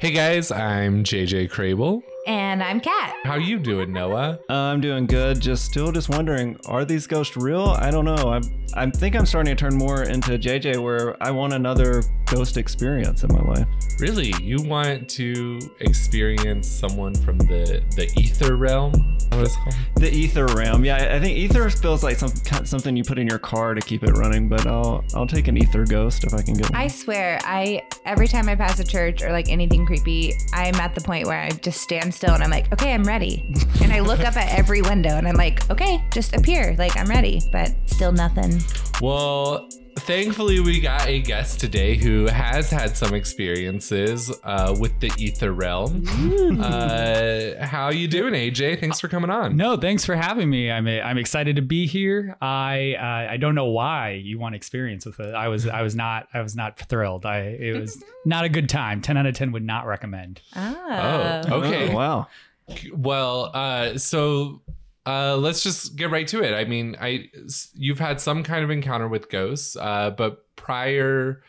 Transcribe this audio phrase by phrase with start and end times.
[0.00, 2.02] Hey guys, I'm JJ Crable.
[2.26, 3.14] And I'm Cat.
[3.24, 4.38] How you doing, Noah?
[4.48, 5.40] Uh, I'm doing good.
[5.40, 7.68] Just still just wondering, are these ghosts real?
[7.78, 8.14] I don't know.
[8.32, 8.42] I'm
[8.74, 13.24] I think I'm starting to turn more into JJ, where I want another ghost experience
[13.24, 13.66] in my life.
[13.98, 18.92] Really, you want to experience someone from the the ether realm?
[19.32, 19.74] What is it called?
[19.96, 20.84] The ether realm.
[20.84, 22.30] Yeah, I- I think ether feels like some
[22.64, 24.48] something you put in your car to keep it running.
[24.48, 26.70] But I'll I'll take an ether ghost if I can get.
[26.70, 26.80] one.
[26.80, 30.94] I swear, I every time I pass a church or like anything creepy, I'm at
[30.94, 33.44] the point where I just stand still and I'm like, okay, I'm ready.
[33.82, 37.06] and I look up at every window and I'm like, okay, just appear, like I'm
[37.06, 38.60] ready, but still nothing.
[39.00, 39.68] Well,
[39.98, 45.52] thankfully we got a guest today who has had some experiences uh, with the ether
[45.52, 46.04] realm.
[46.60, 48.80] Uh, how you doing, AJ?
[48.80, 49.56] Thanks for coming on.
[49.56, 50.70] No, thanks for having me.
[50.70, 52.36] I'm I'm excited to be here.
[52.40, 55.34] I uh, I don't know why you want experience with it.
[55.34, 57.26] I was I was not I was not thrilled.
[57.26, 59.00] I it was not a good time.
[59.00, 60.40] Ten out of ten would not recommend.
[60.56, 61.42] Oh.
[61.48, 61.92] Oh, okay.
[61.92, 62.26] Oh, wow.
[62.92, 64.62] Well, uh, so
[65.10, 66.54] uh, let's just get right to it.
[66.54, 67.28] I mean, I
[67.74, 71.42] you've had some kind of encounter with ghosts, uh, but prior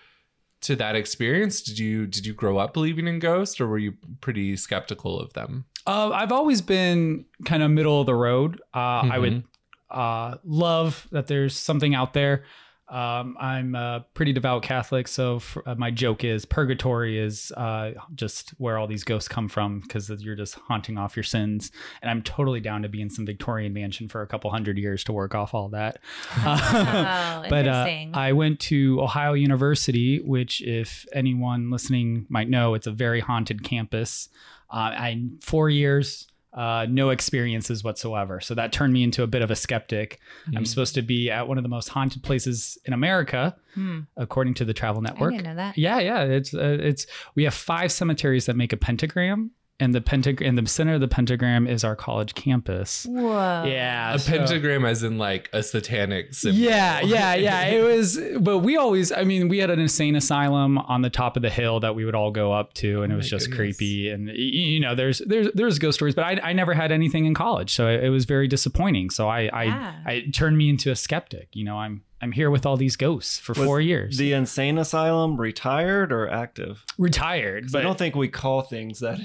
[0.62, 3.94] to that experience, did you did you grow up believing in ghosts, or were you
[4.20, 5.66] pretty skeptical of them?
[5.86, 8.60] Uh, I've always been kind of middle of the road.
[8.74, 9.44] Uh, I would
[9.90, 12.44] uh, love that there's something out there.
[12.92, 17.92] Um, I'm a pretty devout Catholic, so f uh, my joke is purgatory is uh,
[18.16, 21.72] just where all these ghosts come from because you're just haunting off your sins.
[22.02, 25.06] And I'm totally down to be in some Victorian mansion for a couple hundred years
[25.06, 26.00] to work off all that.
[26.44, 27.86] Oh, but uh.
[28.14, 33.64] I went to Ohio University, which, if anyone listening might know, it's a very haunted
[33.64, 34.28] campus.
[34.70, 38.42] Uh, I four years, uh, no experiences whatsoever.
[38.42, 40.20] So that turned me into a bit of a skeptic.
[40.56, 44.02] I'm supposed to be at one of the most haunted places in America, Hmm.
[44.18, 45.32] according to the Travel I Network.
[45.32, 45.78] didn't know that.
[45.78, 46.24] Yeah, yeah.
[46.24, 49.52] It's uh, it's we have five cemeteries that make a pentagram,
[49.82, 53.06] and the pentag in the center of the pentagram is our college campus.
[53.10, 53.64] Whoa.
[53.66, 56.60] Yeah, A so- pentagram, as in like a satanic symbol.
[56.60, 57.64] yeah, yeah, yeah.
[57.66, 61.36] It was, but we always, I mean, we had an insane asylum on the top
[61.36, 63.48] of the hill that we would all go up to, and it Oh was just
[63.50, 63.58] goodness.
[63.78, 64.10] creepy.
[64.10, 67.34] And you know, there's there's there's ghost stories, but I, I never had anything in
[67.34, 69.10] college, so it, it was very disappointing.
[69.10, 69.96] So I I, Yeah.
[70.06, 71.50] I it turned me into a skeptic.
[71.54, 74.18] You know, I'm I'm here with all these ghosts for Was four years.
[74.18, 76.86] The insane asylum retired or active?
[76.98, 79.20] Retired, 'Cause but I don't think we call things that.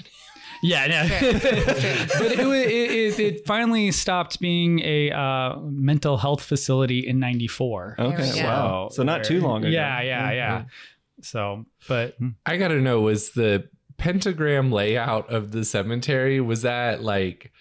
[0.63, 1.03] Yeah, no.
[1.33, 7.19] But it, wa- it, it, it finally stopped being a uh, mental health facility in
[7.19, 7.97] '94.
[7.99, 8.47] Okay, we go.
[8.47, 8.89] wow.
[8.91, 9.69] So not too long ago.
[9.71, 10.65] Yeah, yeah, yeah.
[11.21, 12.17] So, but
[12.47, 17.53] I gotta know was the pentagram layout of the cemetery was that like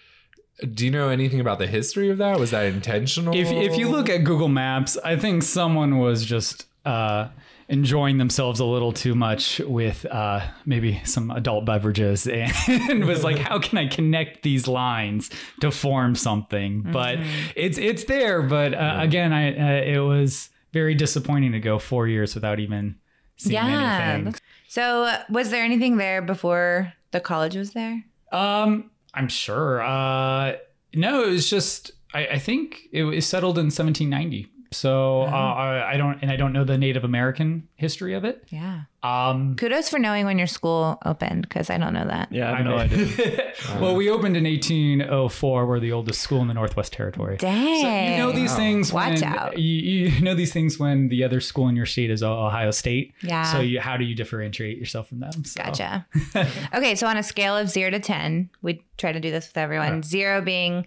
[0.72, 3.88] do you know anything about the history of that was that intentional if if you
[3.88, 7.28] look at Google Maps, I think someone was just uh,
[7.68, 13.38] enjoying themselves a little too much with uh, maybe some adult beverages and was like,
[13.38, 15.30] "How can I connect these lines
[15.60, 17.18] to form something?" But
[17.54, 18.42] it's it's there.
[18.42, 22.96] But uh, again, I uh, it was very disappointing to go four years without even
[23.36, 24.00] seeing Yeah.
[24.18, 24.34] anything.
[24.68, 28.04] So, uh, was there anything there before the college was there?
[28.32, 29.82] Um, I'm sure.
[29.82, 30.56] Uh,
[30.94, 34.48] no, it was just I, I think it was settled in 1790.
[34.72, 38.44] So uh, I, I don't, and I don't know the Native American history of it.
[38.48, 38.82] Yeah.
[39.02, 42.32] Um, Kudos for knowing when your school opened because I don't know that.
[42.32, 43.52] Yeah, I have no idea.
[43.80, 45.66] well, we opened in 1804.
[45.66, 47.36] We're the oldest school in the Northwest Territory.
[47.36, 47.82] Dang.
[47.82, 48.92] So you know these things.
[48.92, 49.58] Watch when, out.
[49.58, 53.14] You, you know these things when the other school in your state is Ohio State.
[53.22, 53.44] Yeah.
[53.44, 55.44] So you, how do you differentiate yourself from them?
[55.44, 55.62] So.
[55.62, 56.06] Gotcha.
[56.74, 59.56] okay, so on a scale of zero to 10, we try to do this with
[59.56, 60.02] everyone.
[60.02, 60.86] Zero being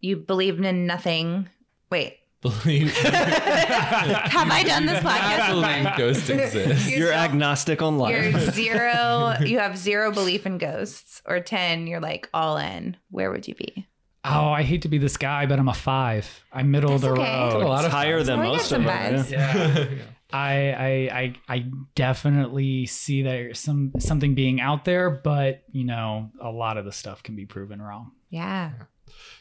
[0.00, 1.48] you believed in nothing.
[1.90, 8.32] Wait, believe have I done this podcast believe ghosts exist You're so- agnostic on You're
[8.32, 8.54] life.
[8.54, 12.96] zero, you have zero belief in ghosts, or 10, you're like all in.
[13.10, 13.86] Where would you be?
[14.24, 16.44] Oh, I hate to be this guy, but I'm a five.
[16.52, 17.22] I'm middle of the okay.
[17.22, 17.62] road.
[17.62, 19.14] a lot It's of higher than So most of them.
[19.14, 19.30] vibes.
[19.30, 19.86] yeah.
[20.32, 20.38] Yeah.
[20.38, 20.88] I, I
[21.18, 21.64] I I
[21.96, 26.84] definitely see that there's some something being out there, but you know, a lot of
[26.84, 28.12] the stuff can be proven wrong.
[28.28, 28.70] Yeah.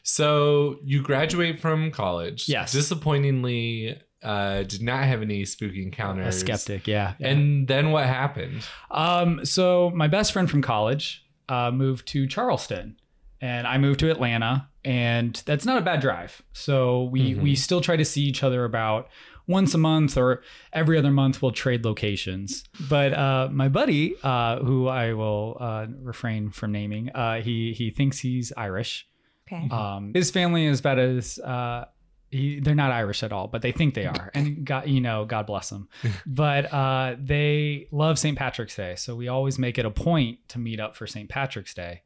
[0.03, 2.71] So you graduate from college Yes.
[2.71, 7.13] disappointingly uh did not have any spooky encounters A skeptic, yeah.
[7.19, 7.29] yeah.
[7.29, 12.95] and then what happened um, so my best friend from college uh, moved to Charleston,
[13.41, 16.43] and I moved to Atlanta, and that's not a bad drive.
[16.53, 17.41] So we Mhm.
[17.41, 19.09] we still try to see each other about
[19.47, 20.43] once a month or
[20.73, 21.41] every other month.
[21.41, 22.65] We'll trade locations.
[22.87, 27.89] But uh, my buddy, uh, who I will uh, refrain from naming, uh, he he
[27.89, 29.07] thinks he's Irish.
[29.51, 29.67] Okay.
[29.69, 31.85] Um, his family is about as uh,
[32.29, 35.25] he, they're not Irish at all, but they think they are, and God, you know,
[35.25, 35.89] God bless them.
[36.27, 38.37] but uh, they love St.
[38.37, 41.27] Patrick's Day, so we always make it a point to meet up for St.
[41.27, 42.03] Patrick's Day.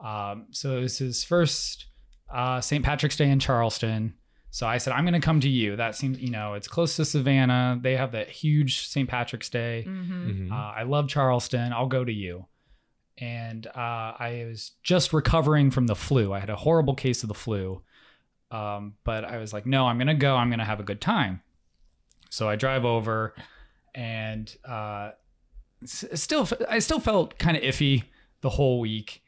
[0.00, 1.86] Um, so it was his first
[2.32, 2.84] uh, St.
[2.84, 4.14] Patrick's Day in Charleston.
[4.50, 5.76] So I said, I'm going to come to you.
[5.76, 7.78] That seems, you know, it's close to Savannah.
[7.82, 9.06] They have that huge St.
[9.08, 9.84] Patrick's Day.
[9.86, 10.30] Mm-hmm.
[10.48, 10.52] Mhm.
[10.52, 11.72] Uh, I love Charleston.
[11.72, 12.46] I'll go to you.
[13.20, 16.32] And uh, I was just recovering from the flu.
[16.32, 17.82] I had a horrible case of the flu.
[18.50, 20.36] Um, but I was like, no, I'm to go.
[20.36, 21.42] I'm to have a good time.
[22.30, 23.34] So I drive over
[23.94, 25.10] and uh,
[25.84, 28.04] still, I still felt kind of iffy
[28.40, 29.22] the whole week.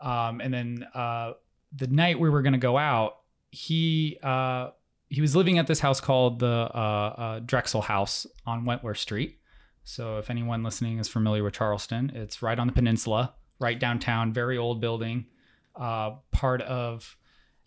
[0.00, 1.32] Um, and then uh,
[1.74, 3.18] the night we were to go out,
[3.50, 4.70] he uh,
[5.08, 9.38] he was living at this house called the uh, uh, Drexel House on Wentworth Street.
[9.84, 14.32] So if anyone listening is familiar with Charleston, it's right on the peninsula, right downtown,
[14.32, 15.26] very old building,
[15.76, 17.16] uh, part of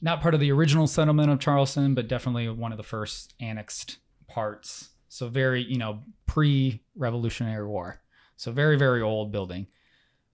[0.01, 3.97] not part of the original settlement of Charleston, but definitely one of the first annexed
[4.27, 4.89] parts.
[5.09, 8.01] So very, you know, pre-Revolutionary War.
[8.35, 9.67] So very, very old building.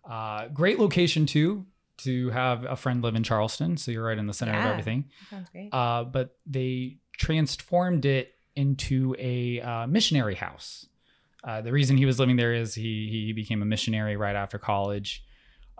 [0.03, 1.65] Uh, great location too
[1.97, 3.77] to have a friend live in Charleston.
[3.77, 5.05] So you're right in the center of everything.
[5.29, 5.69] Sounds great.
[5.73, 10.87] Uh, but they transformed it into a uh, missionary house.
[11.43, 14.57] Uh, the reason he was living there is he he became a missionary right after
[14.57, 15.23] college,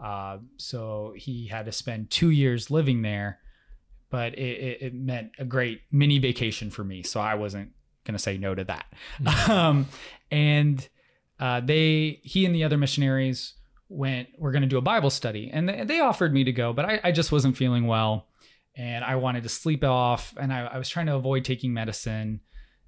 [0.04, 3.40] uh, so he had to spend two years living there.
[4.10, 7.72] But it, it, it meant a great mini vacation for me, so I wasn't
[8.04, 8.86] gonna say no to that.
[9.50, 9.88] Um,
[10.30, 10.88] and
[11.40, 13.54] uh, they he and the other missionaries
[13.88, 14.30] went.
[14.38, 17.00] We're gonna do a Bible study, and they, they offered me to go, but I,
[17.06, 18.28] I just wasn't feeling well
[18.76, 22.42] and I wanted to sleep off, and I, I was trying to avoid taking medicine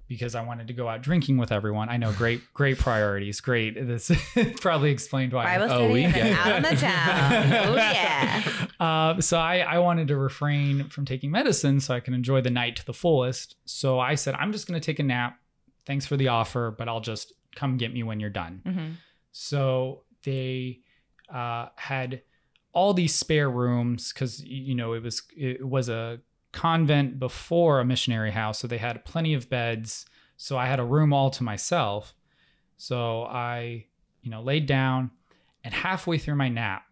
[0.08, 1.88] because I wanted to go out drinking with everyone.
[1.88, 3.74] I know, great, great priorities, great.
[3.74, 4.10] This
[4.60, 5.44] probably explained why.
[5.44, 7.52] Bible Oh, study we get out in the town.
[7.68, 8.42] Oh, yeah.
[8.78, 12.50] Uh, so I, I wanted to refrain from taking medicine so I can enjoy the
[12.50, 13.56] night to the fullest.
[13.64, 15.38] So I said, I'm just going to take a nap.
[15.86, 18.60] Thanks for the offer, but I'll just come get me when you're done.
[18.66, 18.88] hmm
[19.32, 20.80] So they
[21.32, 22.20] uh, had
[22.74, 26.20] all these spare rooms because you know it was it was a
[26.56, 30.06] convent before a missionary house, so they had plenty of beds.
[30.36, 32.14] So I had a room all to myself.
[32.76, 33.86] So I,
[34.22, 35.10] you know, laid down,
[35.62, 36.82] and halfway through my nap,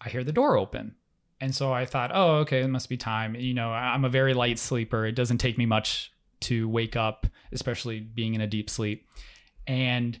[0.00, 0.94] I hear the door open.
[1.40, 3.34] And so I thought, oh, okay, it must be time.
[3.34, 5.04] You know, I'm a very light sleeper.
[5.04, 9.08] It doesn't take me much to wake up, especially being in a deep sleep.
[9.66, 10.20] And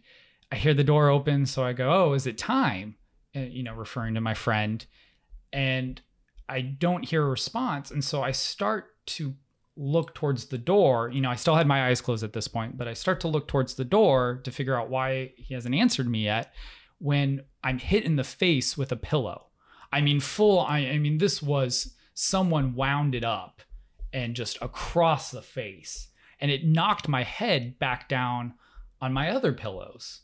[0.50, 2.96] I hear the door open, so I go, "Oh, is it time?"
[3.34, 4.84] And, you know, referring to my friend,
[5.52, 6.00] and
[6.48, 9.34] I don't hear a response, and so I start to
[9.76, 11.10] look towards the door.
[11.10, 13.28] You know, I still had my eyes closed at this point, but I start to
[13.28, 16.52] look towards the door to figure out why he hasn't answered me yet.
[16.98, 19.48] When I'm hit in the face with a pillow,
[19.92, 20.60] I mean, full.
[20.60, 23.62] I, I mean, this was someone wound it up
[24.12, 26.08] and just across the face,
[26.40, 28.54] and it knocked my head back down
[29.00, 30.22] on my other pillows,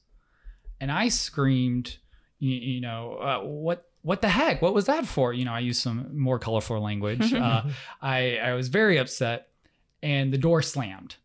[0.80, 1.98] and I screamed,
[2.38, 4.62] you, you know, uh, what what the heck?
[4.62, 5.32] What was that for?
[5.32, 7.32] You know, I used some more colorful language.
[7.40, 9.48] Uh, I I was very upset,
[10.02, 11.16] and the door slammed,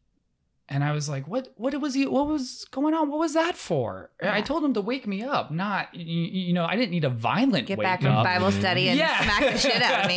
[0.67, 1.53] and I was like, "What?
[1.57, 2.05] What was he?
[2.07, 3.09] What was going on?
[3.09, 6.65] What was that for?" I told him to wake me up, not you, you know,
[6.65, 8.23] I didn't need a violent Get back from up.
[8.23, 9.21] Bible study and Yeah.
[9.23, 10.07] smack the shit out of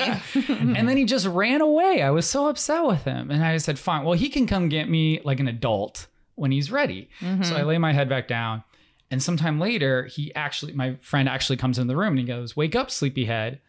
[0.48, 0.74] me.
[0.78, 2.02] and then he just ran away.
[2.02, 4.88] I was so upset with him, and I said, "Fine, well, he can come get
[4.88, 7.08] me like an adult when he's ready."
[7.42, 8.64] So I lay my head back down.
[9.10, 12.56] And sometime later, he actually, my friend actually comes in the room and he goes,
[12.56, 13.60] Wake up, sleepyhead.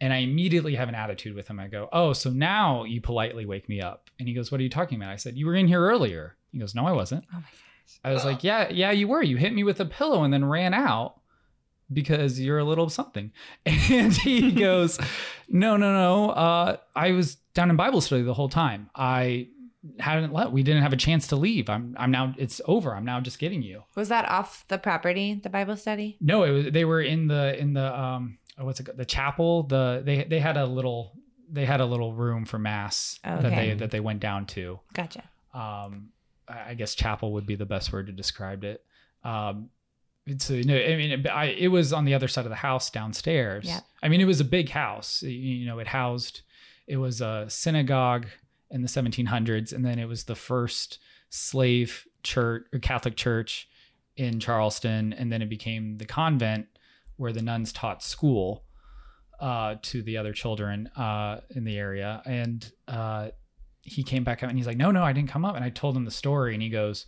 [0.00, 1.58] And I immediately have an attitude with him.
[1.58, 4.10] I go, Oh, so now you politely wake me up.
[4.18, 5.10] And he goes, What are you talking about?
[5.10, 6.36] I said, You were in here earlier.
[6.52, 7.24] He goes, No, I wasn't.
[7.32, 7.46] Oh my
[8.04, 9.22] I was like, Yeah, yeah, you were.
[9.22, 11.20] You hit me with a pillow and then ran out
[11.92, 13.32] because you're a little something.
[13.66, 14.98] And he goes,
[15.48, 16.30] No, no, no.
[16.30, 18.90] Uh, I was down in Bible study the whole time.
[18.94, 19.48] I
[20.00, 21.68] hadn't let we didn't have a chance to leave.
[21.68, 22.94] I'm I'm now it's over.
[22.94, 23.84] I'm now just getting you.
[23.96, 26.16] Was that off the property, the Bible study?
[26.20, 28.98] No, it was they were in the in the um oh, what's it called?
[28.98, 29.62] the chapel.
[29.64, 31.12] The they they had a little
[31.50, 34.80] they had a little room for mass that they that they went down to.
[34.94, 35.24] Gotcha.
[35.54, 36.10] Um
[36.48, 38.84] I guess chapel would be the best word to describe it.
[39.24, 39.70] Um
[40.26, 42.56] it's a, no, I mean, it, I, it was on the other side of the
[42.56, 43.64] house downstairs.
[43.66, 43.82] Yep.
[44.02, 45.22] I mean, it was a big house.
[45.22, 46.42] You- You know, it housed,
[46.86, 48.26] it was a synagogue
[48.70, 50.98] in the 1700s, and then it was the first
[51.30, 53.68] slave church or Catholic church
[54.16, 56.66] in Charleston, and then it became the convent
[57.16, 58.64] where the nuns taught school
[59.40, 62.22] uh, to the other children uh, in the area.
[62.26, 63.30] And uh,
[63.82, 65.70] he came back up and he's like, "No, no, I didn't come up." And I
[65.70, 67.06] told him the story, and he goes,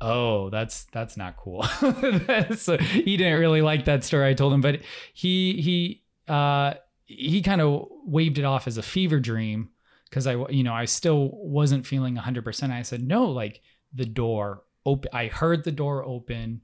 [0.00, 1.62] "Oh, that's that's not cool."
[2.56, 4.80] so he didn't really like that story I told him, but
[5.12, 9.70] he he uh, he kind of waved it off as a fever dream
[10.08, 12.70] because I you know I still wasn't feeling 100%.
[12.70, 13.60] I said, "No, like
[13.92, 16.62] the door open I heard the door open.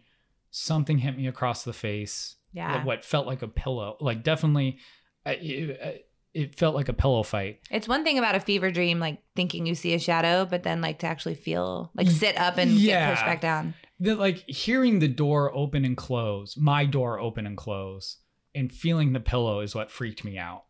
[0.51, 2.37] Something hit me across the face.
[2.53, 2.85] Yeah.
[2.85, 3.97] What felt like a pillow.
[4.01, 4.79] Like definitely
[5.25, 7.61] it, it felt like a pillow fight.
[7.71, 10.81] It's one thing about a fever dream, like thinking you see a shadow, but then
[10.81, 13.07] like to actually feel, like sit up and Yeah.
[13.09, 13.75] get pushed back down.
[14.01, 18.17] the, like hearing the door open and close, my door open and close,
[18.55, 20.65] and feeling the pillow is what freaked me out.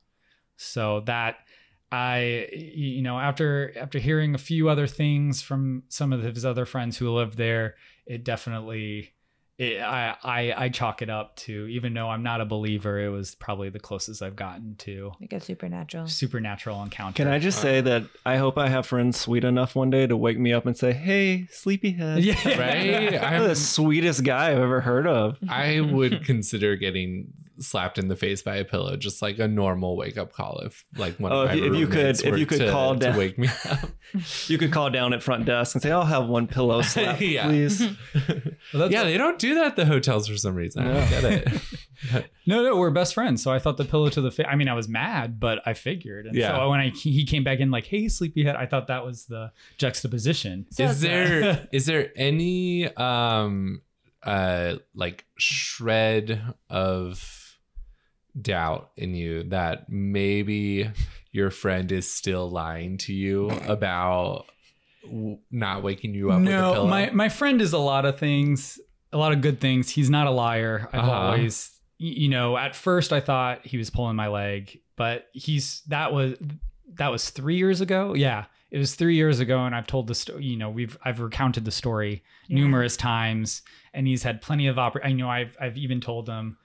[0.56, 1.36] So that
[1.92, 6.64] I, you know, after after hearing a few other things from some of his other
[6.64, 7.74] friends who lived there,
[8.06, 9.12] it definitely,
[9.58, 13.08] it, I I I chalk it up to even though I'm not a believer, it
[13.08, 16.06] was probably the closest I've gotten to Like a supernatural.
[16.06, 17.16] supernatural encounter.
[17.16, 20.06] Can I just uh, say that I hope I have friends sweet enough one day
[20.06, 22.34] to wake me up and say, "Hey, sleepyhead." Yeah.
[22.56, 23.14] Right?
[23.22, 25.38] I'm, the sweetest guy I've ever heard of.
[25.48, 29.96] I would consider getting slapped in the face by a pillow just like a normal
[29.96, 32.20] wake up call if like one Oh, of my if you- if you could- roommates
[32.22, 33.90] if were you could to, call down- wake me up.
[34.48, 37.46] You could call down at front desk and say, "I'll have one pillow slap, Yeah.
[37.46, 37.80] please."
[38.72, 40.86] Well, that's- yeah, they don't do that at the hotels for some reason.
[40.86, 42.30] I don't get it.
[42.46, 43.42] No, no, we're best friends.
[43.42, 44.46] So I thought the pillow to the face.
[44.48, 46.26] I mean, I was mad, but I figured.
[46.26, 46.56] And Yeah.
[46.56, 49.52] so when I he came back in like, "Hey, sleepyhead," I thought that was the
[49.78, 50.66] juxtaposition.
[50.78, 53.82] is there is there any um
[54.22, 57.39] uh like shred of
[58.40, 60.90] doubt in you that maybe
[61.32, 64.46] your friend is still lying to you about
[65.02, 66.86] w- not waking you up with a no, pillow?
[66.86, 68.78] my my friend is a lot of things,
[69.12, 69.90] a lot of good things.
[69.90, 70.88] He's not a liar.
[70.92, 71.12] I've Uh-huh.
[71.12, 76.12] always, you know, at first I thought he was pulling my leg, but he's that
[76.12, 76.36] was
[76.94, 78.14] that was three years ago.
[78.14, 80.44] Yeah, it was three years ago, and I've told the story.
[80.44, 83.62] You know, we've I've recounted the story numerous times,
[83.94, 86.58] and he's had plenty of oppor- I know I've I've even told him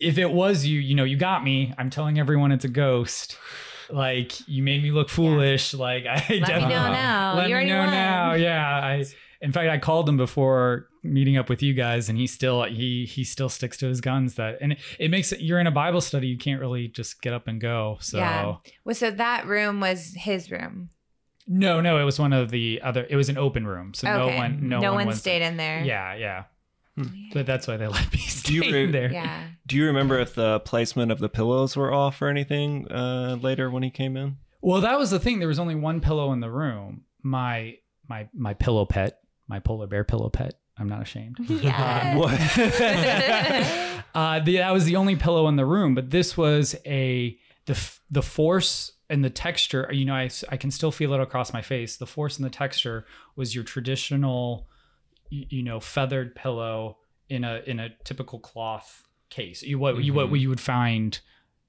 [0.00, 1.72] if it was you, you know, you got me.
[1.78, 3.36] I'm telling everyone it's a ghost.
[3.88, 5.72] Like you made me look foolish.
[5.74, 7.34] Like I Let me know definitely- now.
[7.36, 7.90] let you me already know won.
[7.90, 8.34] now.
[8.34, 9.04] Yeah, I.
[9.42, 13.04] In fact, I called him before meeting up with you guys, and he still he
[13.04, 14.34] he still sticks to his guns.
[14.36, 15.40] That and it, it makes it.
[15.40, 16.26] You're in a Bible study.
[16.26, 17.98] You can't really just get up and go.
[18.00, 18.54] So Yeah.
[18.84, 20.88] Well, so that room was his room.
[21.46, 23.06] no, no, it was one of the other.
[23.08, 25.84] It was an open room, so no one no, one, was, stayed in there.
[25.84, 26.44] Yeah, yeah.
[26.96, 27.04] Hmm.
[27.34, 29.12] But that's why they let me stay you re- in there.
[29.12, 29.44] Yeah.
[29.66, 33.70] Do you remember if the placement of the pillows were off or anything uh, later
[33.70, 34.38] when he came in?
[34.62, 35.38] Well, that was the thing.
[35.38, 37.02] There was only one pillow in the room.
[37.22, 37.76] My
[38.08, 40.54] my my pillow pet, my polar bear pillow pet.
[40.78, 41.36] I'm not ashamed.
[41.48, 42.16] Yes.
[42.16, 44.04] What?
[44.14, 47.78] uh, the, that was the only pillow in the room, but this was a the
[48.10, 49.88] the force and the texture.
[49.92, 51.96] You know, I s- I can still feel it across my face.
[51.96, 54.75] The force and the texture was your traditional, y-
[55.30, 59.62] you know, feathered pillow in a in a typical cloth case.
[59.62, 60.40] You what you what Mhm.
[60.40, 61.18] you would find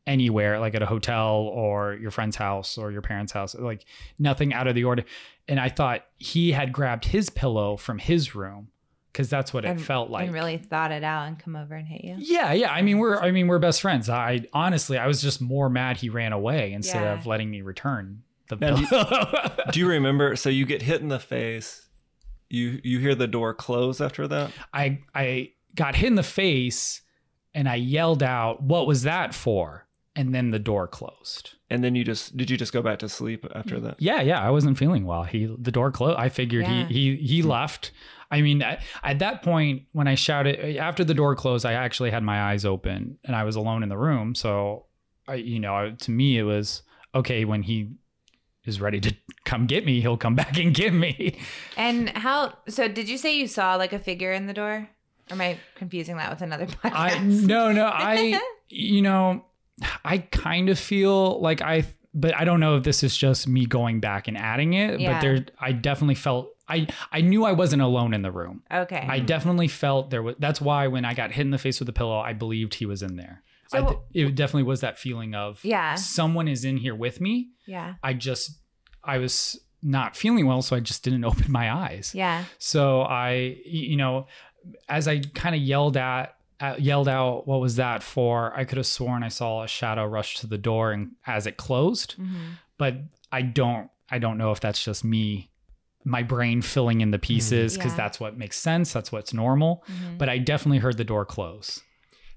[0.06, 3.84] anywhere, like at a hotel or your friend's house or your parents' house, like
[4.18, 5.04] nothing out of the order.
[5.50, 8.70] And I thought he had grabbed his pillow from his room
[9.12, 10.26] because that's what it And- felt like.
[10.26, 12.16] and really thought it out and come over and hit you.
[12.20, 12.72] Yeah, yeah.
[12.72, 14.08] I mean, we're I mean we're best friends.
[14.10, 17.14] I honestly, I was just more mad he ran away instead Yeah.
[17.14, 19.52] of letting me return the Now, pillow.
[19.74, 20.36] Do you remember?
[20.38, 21.87] So you get hit in the face.
[22.50, 24.52] You you hear the door close after that.
[24.74, 27.02] I I got hit in the face
[27.54, 31.54] and I yelled out, "What was that for?" And then the door closed.
[31.70, 33.96] And then you just did you just go back to sleep after that?
[34.00, 34.42] Yeah, yeah.
[34.42, 35.24] I wasn't feeling well.
[35.24, 36.18] He the door closed.
[36.18, 36.88] I figured Yeah.
[36.88, 37.92] he he he left.
[38.32, 42.12] I mean, at, at that point, when I shouted after the door closed, I actually
[42.12, 44.36] had my eyes open and I was alone in the room.
[44.36, 44.86] So,
[45.28, 46.82] I you know, I- to me, it was
[47.16, 47.92] okay when he
[48.68, 51.40] is ready to come get me, he'll come back and get me.
[51.76, 52.54] And how?
[52.68, 54.90] So did you say you saw like a figure in the door?
[55.30, 56.94] Or am I confusing that with another podcast?
[56.94, 59.46] I no no I you know
[60.06, 63.66] I kind of feel like I but I don't know if this is just me
[63.66, 65.14] going back and adding it Yeah.
[65.14, 68.64] but there I definitely felt I I knew I wasn't alone in the room.
[68.74, 69.06] okay.
[69.08, 71.90] I definitely felt there was that's why when I got hit in the face with
[71.90, 73.44] a pillow I believed he was in there.
[73.74, 75.96] I So- it definitely was that feeling of Yeah.
[75.96, 77.50] someone is in here with me.
[77.66, 77.96] yeah.
[78.04, 78.60] I just
[79.04, 82.12] I was not feeling well so I just didn't open my eyes.
[82.16, 82.44] Yeah.
[82.58, 84.28] So I, you know,
[84.90, 88.52] as I kind of yelled at, uh, yelled out, what was that for?
[88.58, 91.56] I could have sworn I saw a shadow rush to the door and as it
[91.58, 92.58] closed, Mhm.
[92.78, 92.96] but
[93.32, 95.52] I don't, I don't know if that's just me,
[96.04, 97.98] my brain filling in the pieces because Yeah.
[97.98, 98.92] that's what makes sense.
[98.94, 99.84] That's what's normal.
[99.88, 100.18] Mhm.
[100.18, 101.82] But I definitely heard the door close.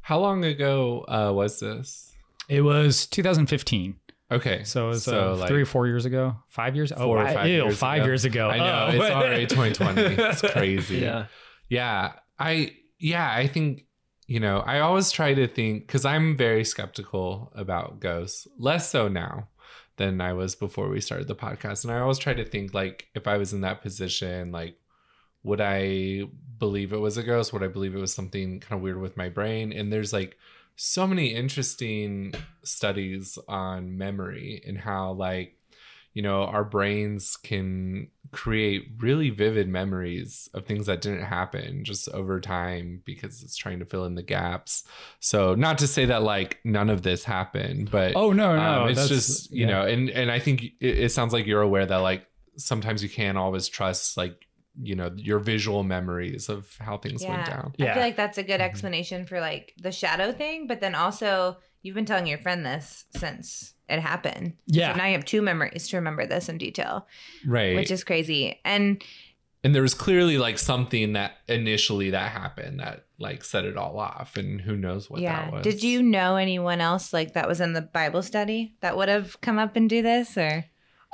[0.02, 2.13] How long ago uh, was this?
[2.49, 3.97] It was 2015.
[4.32, 6.93] Okay, So it was So, uh, like- three or four years ago, five years.
[6.93, 8.06] Four or I- five ew, years five ago.
[8.06, 8.49] years ago.
[8.49, 8.97] I know Oh.
[9.02, 10.00] it's already 2020.
[10.23, 10.99] It's crazy.
[10.99, 11.26] Yeah.
[11.69, 12.13] Yeah.
[12.39, 13.86] I yeah, I think
[14.28, 19.08] you know, I always try to think cuz I'm very skeptical about ghosts, less so
[19.08, 19.49] now
[19.97, 21.84] than I was before we started the podcast.
[21.84, 24.76] And I always try to think like if I was in that position, like
[25.42, 26.24] would I
[26.58, 27.52] believe it was a ghost?
[27.52, 29.72] Would I believe it was something kind of weird with my brain?
[29.72, 30.36] And there's like
[30.76, 35.56] so many interesting studies on memory and how like
[36.14, 42.08] you know our brains can create really vivid memories of things that didn't happen just
[42.10, 44.84] over time because it's trying to fill in the gaps
[45.20, 48.88] so not to say that like none of this happened but Oh no, no, um,
[48.88, 49.72] it's just you yeah.
[49.72, 52.26] know and and i think it, it sounds like you're aware that like
[52.56, 54.46] sometimes you can't always trust like
[54.80, 57.50] you know your visual memories of how things went Yeah.
[57.50, 57.95] down I Yeah.
[57.95, 58.65] feel like that's a good Mhm.
[58.65, 63.04] explanation for like the shadow thing, but then also you've been telling your friend this
[63.17, 64.54] since it happened.
[64.67, 64.93] Yeah.
[64.93, 67.06] So now you have two memories to remember this in detail,
[67.45, 68.61] right which is crazy.
[68.65, 69.02] And
[69.63, 73.99] and there was clearly like something that initially that happened that like set it all
[73.99, 77.47] off and who knows what yeah, that was did you know anyone else like that
[77.49, 80.65] was in the Bible study that would have come up and do this or?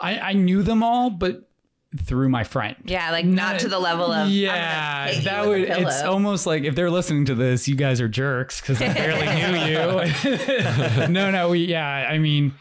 [0.01, 1.49] I, I knew them all, but
[1.97, 2.77] through my friend.
[2.85, 5.05] Yeah, like not, to the level of yeah.
[5.07, 5.61] gonna hit you That would.
[5.87, 9.27] It's almost like if they're listening to this, you guys are jerks because I barely
[9.27, 11.07] knew you.
[11.09, 11.61] no, no, we.
[11.67, 12.55] Yeah, I mean,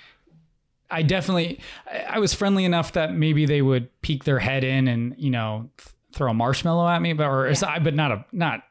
[0.89, 1.59] I definitely.
[1.91, 5.31] I, I was friendly enough that maybe they would peek their head in and you
[5.31, 7.79] know th- throw a marshmallow at me, but or Yeah.
[7.79, 8.63] but not a not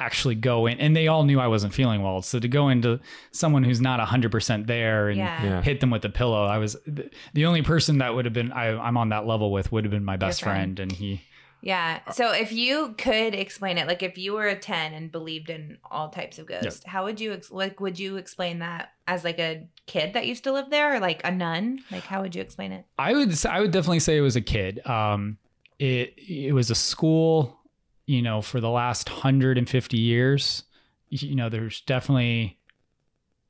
[0.00, 0.78] actually go in.
[0.80, 3.00] And they all knew I wasn't feeling well, so to go into
[3.32, 5.44] someone who's not hundred percent there and yeah.
[5.44, 6.44] yeah hit them with the pillow.
[6.46, 9.52] I was the, the only person that would have been I, I'm on that level
[9.52, 10.76] with would have been my best friend.
[10.76, 10.80] friend.
[10.80, 11.22] and he.
[11.62, 12.00] Yeah.
[12.12, 15.76] So if you could explain it, like if you were a 10 and believed in
[15.90, 19.38] all types of ghosts, how would you, ex- like, would you explain that as like
[19.38, 21.80] a kid that used to live there or like a nun?
[21.90, 22.86] Like, how would you explain it?
[22.98, 24.80] I would s- I would definitely say it was a kid.
[24.86, 25.36] Um,
[25.78, 27.59] it it was a school,
[28.06, 30.64] you know, for the last 150 years.
[31.08, 32.58] You know, there's definitely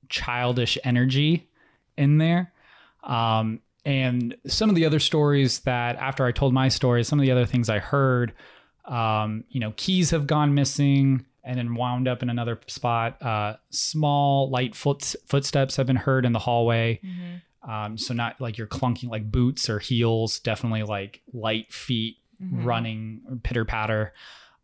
[0.08, 1.48] childish energy
[1.96, 2.52] in there.
[3.02, 7.22] Um, and some of the other stories that after I told my story, some of
[7.24, 8.32] the other things I heard,
[8.84, 13.20] um, you know, keys have gone missing and then wound up in another spot.
[13.22, 17.00] Uh, small light foot footsteps have been heard in the hallway.
[17.62, 22.64] Um, so not like you're clunking like boots or heels, definitely like light feet Mhm.
[22.64, 24.14] running, pitter patter,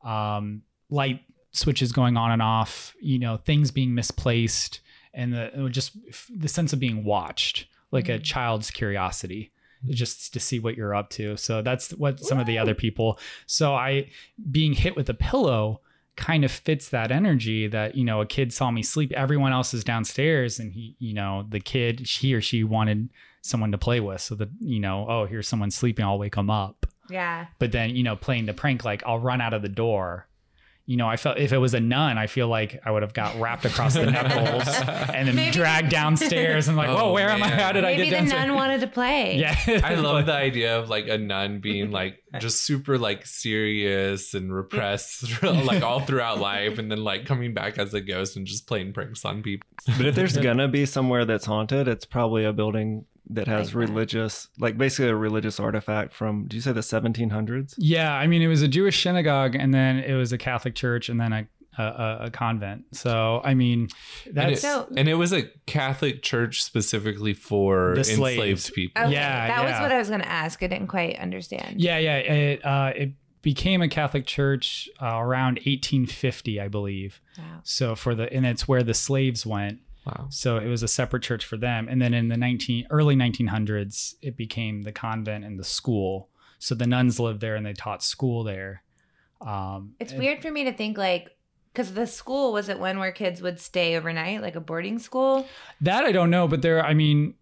[0.07, 1.21] um, light
[1.53, 4.81] switches going on and off, you know, things being misplaced,
[5.15, 5.97] and the just
[6.35, 8.23] the sense of being watched, like a Mhm.
[8.25, 9.51] child's curiosity
[9.91, 11.37] just to see what you're up to.
[11.37, 13.19] So that's what some of the other people.
[13.47, 14.09] So I
[14.51, 15.81] being hit with a pillow
[16.17, 19.75] kind of fits that energy that you know a kid saw me sleep everyone else
[19.75, 23.11] is downstairs and he you know the kid he or she wanted
[23.43, 26.49] someone to play with so that you know oh here's someone sleeping i'll wake them
[26.49, 27.47] up Yeah.
[27.59, 30.27] but then you know playing the prank like i'll run out of the door
[30.89, 33.13] you know i felt if it was a nun i feel like i would have
[33.13, 34.69] got rapped across the knuckles
[35.13, 37.59] and then Maybe- dragged downstairs and like Oh, whoa where am i man.
[37.59, 39.37] how did i Maybe get the downstairs nun wanted to play.
[39.41, 44.33] yeah I love the idea of like a nun being like just super like serious
[44.35, 48.47] and repressed like all throughout life and then like coming back as a ghost and
[48.47, 49.67] just playing pranks on people.
[49.97, 53.87] But if there's gonna be somewhere that's haunted, it's probably a building that has Like
[53.87, 53.93] that.
[53.93, 56.47] religious, like basically a religious artifact from.
[56.47, 57.75] Do you say the 1700s?
[57.79, 61.09] Yeah, I mean, it was a Jewish synagogue, and then it was a Catholic church,
[61.09, 62.85] and then a a, a, a convent.
[62.93, 63.89] So, I mean,
[64.25, 68.39] And that's it, So- and it was a Catholic church specifically for The slaves.
[68.39, 69.03] enslaved people.
[69.03, 70.63] Okay, Yeah, that was what I was going to ask.
[70.63, 71.79] I didn't quite understand.
[71.79, 72.17] yeah, yeah.
[72.17, 73.13] It uh, it
[73.43, 77.21] became a Catholic church uh, around 1850, I believe.
[77.37, 77.45] Wow.
[77.63, 79.81] So for the and it's where the slaves went.
[80.07, 80.29] Wow.
[80.31, 81.89] So it was a separate church for them.
[81.89, 86.29] And then in the 19 early 1900s, it became the convent and the school.
[86.59, 88.83] So the nuns lived there and they taught school there.
[89.41, 91.37] Um, It's and- weird for me to think like,
[91.73, 95.47] because the school was it one where kids would stay overnight, like a boarding school?
[95.81, 97.35] That I don't know, but there, I mean,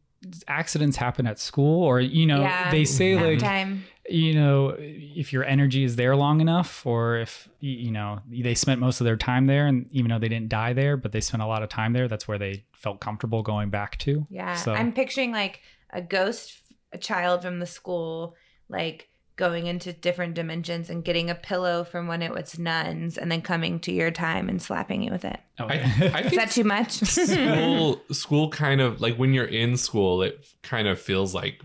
[0.49, 2.71] accidents happen at school, or you know, Yeah.
[2.71, 3.85] they say like, time.
[4.09, 8.81] you know, if your energy is there long enough, or if you know they spent
[8.81, 11.43] most of their time there, and even though they didn't die there, but they spent
[11.43, 14.27] a lot of time there, that's where they felt comfortable going back to.
[14.31, 14.55] Yeah.
[14.57, 15.61] So- I'm picturing like
[15.91, 16.61] a ghost,
[16.93, 18.35] a child from the school,
[18.69, 23.31] like going into different dimensions and getting a pillow from when it was nuns and
[23.31, 25.41] then coming to your time and slapping you with it.
[25.59, 25.75] Oh, I,
[26.15, 26.93] I Is that too much?
[26.93, 31.61] school school kind of like when you're in school, it kind of feels like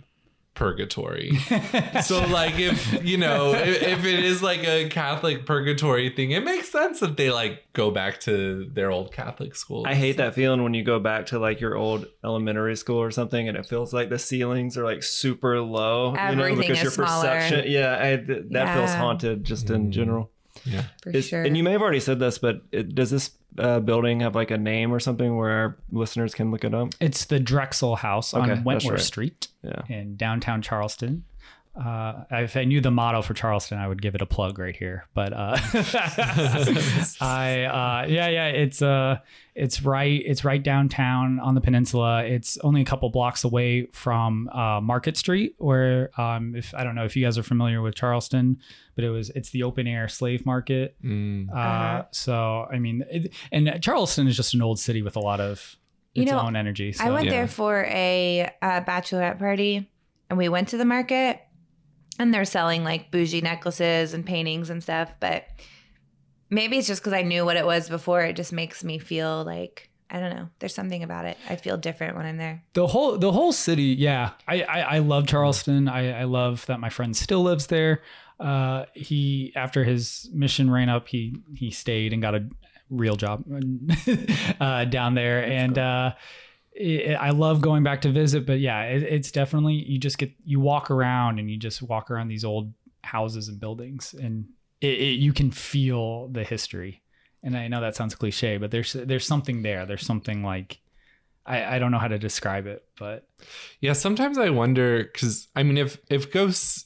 [0.59, 1.35] purgatory.
[2.03, 6.43] so like if you know if, if it is like a catholic purgatory thing it
[6.43, 10.35] makes sense that they like go back to their old catholic school I hate that
[10.35, 13.65] feeling when you go back to like your old elementary school or something, and it
[13.65, 16.13] feels like the ceilings are like super low.
[16.13, 17.27] Everything you know, because is your smaller.
[17.29, 19.89] perception, yeah, I, th- that feels haunted just in Mm.
[19.91, 20.31] general.
[20.65, 21.43] Yeah For Is- sure.
[21.43, 24.51] And you may have already said this, but it, does this uh, building have like
[24.51, 26.89] a name or something where our listeners can look it up?
[27.01, 29.01] it's the Drexel House Okay, on Wentworth right.
[29.01, 29.81] Street Yeah.
[29.89, 31.23] in downtown Charleston.
[31.79, 34.75] Uh, if I knew the motto for Charleston, I would give it a plug right
[34.75, 35.05] here.
[35.13, 35.57] But uh,
[37.21, 39.19] I, uh, yeah, yeah, it's uh,
[39.55, 42.23] it's right, it's right downtown on the peninsula.
[42.25, 46.95] It's only a couple blocks away from uh, Market Street, where um, if I don't
[46.95, 48.59] know if you guys are familiar with Charleston,
[48.95, 50.95] but it was it's the open air slave market.
[51.03, 51.49] Mm.
[51.49, 52.03] Uh, Uh-huh.
[52.11, 55.75] So I mean, it, and Charleston is just an old city with a lot of
[56.13, 56.91] You its know, own energy.
[56.93, 57.03] So.
[57.05, 57.31] I went Yeah.
[57.31, 59.89] there for a uh, bachelorette party,
[60.29, 61.39] and we went to the market,
[62.19, 65.11] and they're selling like bougie necklaces and paintings and stuff.
[65.19, 65.45] But
[66.49, 68.21] maybe it's just because I knew what it was before.
[68.21, 70.49] It just makes me feel like I don't know.
[70.57, 71.37] There's something about it.
[71.47, 72.63] I feel different when I'm there.
[72.73, 76.79] the whole the whole city yeah i i, I love charleston I, I love that
[76.79, 78.01] my friend still lives there
[78.39, 82.47] uh he after his mission ran up he he stayed and got a
[82.89, 83.43] real job
[84.59, 86.13] uh down there and uh
[86.79, 90.31] it, I love going back to visit, but yeah, it, it's definitely you just get
[90.45, 94.45] you walk around and you just walk around these old houses and buildings, and
[94.81, 97.01] it, you can feel the history.
[97.43, 99.85] And I know that sounds cliche, but there's there's something there.
[99.85, 100.79] There's something like
[101.45, 103.27] I, I don't know how to describe it, but
[103.81, 106.85] Yeah, sometimes I wonder because I mean, if if ghosts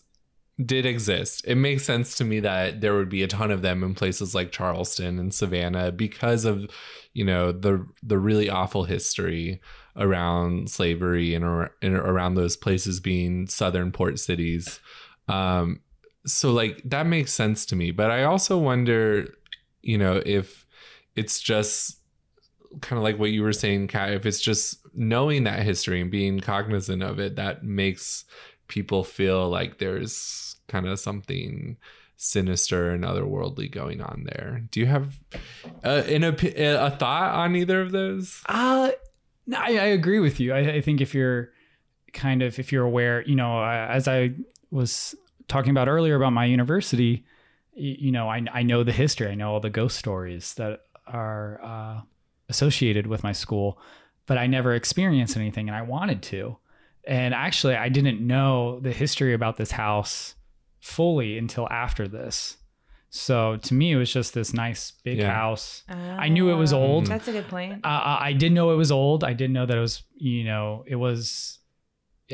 [0.63, 3.84] did exist, it makes sense to me that there would be a ton of them
[3.84, 6.67] in places like Charleston and Savannah because of
[7.13, 9.62] you know the the really awful history
[9.95, 11.45] around slavery and,
[11.82, 14.79] and around those places being southern port cities.
[15.27, 15.82] Um,
[16.25, 19.27] so like that makes sense to me, but I also wonder,
[19.82, 20.65] you know, if
[21.15, 21.99] it's just
[22.82, 26.10] kind of like what you were saying, Cat, if it's just knowing that history and
[26.10, 28.25] being cognizant of it that makes
[28.67, 31.77] people feel like there's kind of something
[32.15, 34.63] sinister and otherworldly going on there.
[34.71, 35.19] Do you have
[35.84, 38.41] uh, an opi- a thought on either of those?
[38.47, 38.91] Uh,
[39.45, 40.53] no, I, I agree with you.
[40.53, 41.49] I, I think if you're
[42.13, 44.34] kind of if you're aware, you know, uh, as I
[44.71, 45.15] was
[45.47, 47.25] talking about earlier about my university,
[47.75, 49.27] y- you know, I I know the history.
[49.27, 52.01] I know all the ghost stories that are uh,
[52.49, 53.79] associated with my school,
[54.25, 56.58] but I never experienced anything, and I wanted to.
[57.06, 60.36] And actually, I didn't know the history about this house
[60.79, 62.58] fully until after this.
[63.15, 65.32] So to me, it was just this nice big Yeah.
[65.32, 65.84] house.
[65.88, 67.06] I knew it was Oh, old.
[67.06, 67.86] That's a good point.
[67.86, 69.23] Uh, I didn't know it was old.
[69.23, 71.60] I didn't know that it was, you know, it was.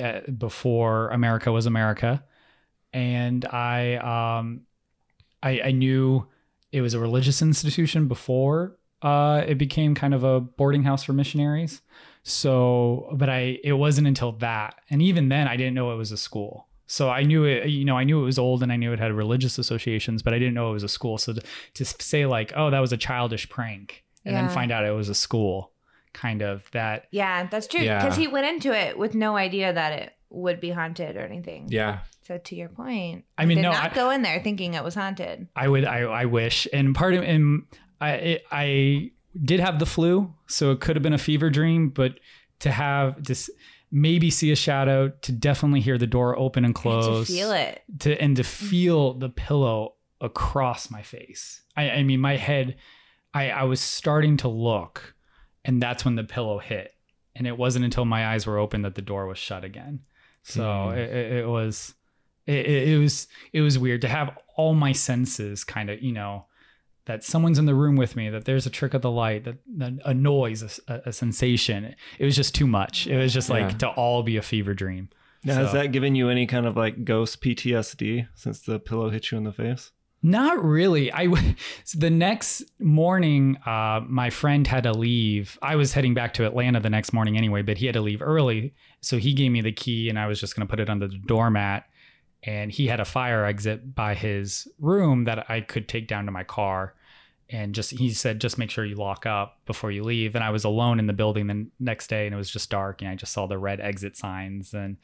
[0.02, 2.24] uh, before America was America,
[2.94, 4.62] and I um,
[5.44, 6.28] I, I knew
[6.72, 11.12] it was a religious institution before uh, it became kind of a boarding house for
[11.12, 11.82] missionaries.
[12.24, 16.14] So, but I it wasn't until that, and even then, I didn't know it was
[16.14, 16.69] a school.
[16.92, 19.00] So I knew it, you know, I knew it was old and I knew it
[19.00, 21.20] had religious associations, but I didn't know it was a school.
[21.20, 21.42] So to,
[21.76, 24.42] to say like, oh, that was a childish prank, and Yeah.
[24.42, 25.72] then find out it was a school,
[26.14, 27.06] kind of that.
[27.12, 27.82] Yeah, that's true.
[27.82, 28.02] Yeah.
[28.04, 31.68] Because he went into it with no idea that it would be haunted or anything.
[31.70, 32.00] Yeah.
[32.24, 34.84] So to your point, I mean, did no, not I- go in there thinking it
[34.84, 35.48] was haunted.
[35.56, 37.64] I would, I, I wish, and part of, and
[38.02, 41.90] I, it, I did have the flu, so it could have been a fever dream,
[41.90, 42.20] but
[42.62, 43.50] to have just
[43.92, 47.82] maybe see a shadow, to definitely hear the door open and close, To feel it.
[48.00, 51.62] to and to feel the pillow across my face.
[51.76, 52.76] I, I mean, my head,
[53.34, 55.16] I, I was starting to look,
[55.66, 56.94] and that's when the pillow hit.
[57.36, 60.02] And it wasn't until my eyes were open that the door was shut again.
[60.44, 60.98] So Hmm.
[60.98, 61.94] it, it, it was,
[62.46, 66.12] it, it it was, it was weird to have all my senses kind of, you
[66.12, 66.46] know,
[67.10, 69.58] that someone's in the room with me, that there's a trick of the light, that,
[69.78, 71.96] that a noise, a, a sensation.
[72.20, 73.08] It was just too much.
[73.08, 73.78] It was just like Yeah.
[73.80, 75.10] to all be a fever dream.
[75.44, 79.32] Now, has that given you any kind of like ghost PTSD since the pillow hit
[79.32, 79.92] you in the face?
[80.22, 81.12] Not really.
[81.14, 85.58] I w- so the next morning, uh, my friend had to leave.
[85.62, 88.22] I was heading back to Atlanta the next morning anyway, but he had to leave
[88.22, 90.90] early, so he gave me the key, and I was just going to put it
[90.90, 91.86] under the doormat.
[92.44, 96.32] And he had a fire exit by his room that I could take down to
[96.32, 96.96] my car.
[97.52, 100.36] And just he said, just make sure you lock up before you leave.
[100.36, 103.02] And I was alone in the building the next day, and it was just dark,
[103.02, 104.74] and I just saw the red exit signs.
[104.74, 104.98] And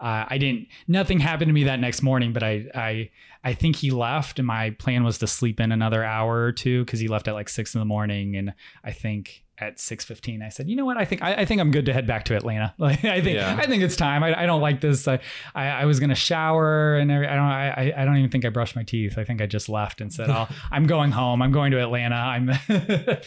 [0.00, 0.68] uh, I didn't.
[0.88, 3.10] Nothing happened to me that next morning, but I I
[3.44, 6.84] I think he left, and my plan was to sleep in another hour or two
[6.84, 10.40] because he left at like six in the morning, and I think at six fifteen,
[10.40, 12.24] I said, you know what, I think I, I think I'm good to head back
[12.26, 12.74] to Atlanta.
[12.78, 13.58] Like I think Yeah.
[13.60, 14.24] I think it's time.
[14.24, 15.06] I, I don't like this.
[15.06, 15.20] I,
[15.54, 18.48] I I was gonna shower and every, I don't I I don't even think I
[18.48, 19.18] brushed my teeth.
[19.18, 21.42] I think I just left and said, oh, I'm going home.
[21.42, 22.16] I'm going to Atlanta.
[22.16, 22.50] I'm